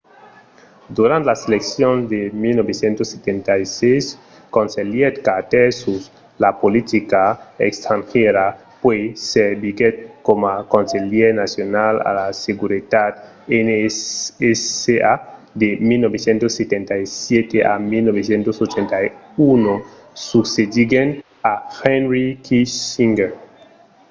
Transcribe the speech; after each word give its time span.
durant 0.97 1.23
las 1.29 1.39
seleccions 1.43 2.01
de 2.13 2.19
1976 2.43 4.05
conselhèt 4.55 5.13
carter 5.27 5.67
sus 5.81 6.01
la 6.43 6.51
politica 6.63 7.23
estrangièra 7.69 8.45
puèi 8.81 9.01
serviguèt 9.33 9.95
coma 10.27 10.53
conselhièr 10.75 11.31
nacional 11.43 11.95
a 12.09 12.11
la 12.19 12.27
seguretat 12.45 13.13
nsa 13.65 15.11
de 15.61 15.69
1977 15.89 17.71
a 17.73 17.75
1981 17.91 19.71
succediguent 20.31 21.11
a 21.51 21.53
henry 21.81 22.27
kissinger 22.45 23.31